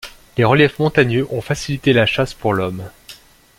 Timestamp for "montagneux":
0.79-1.27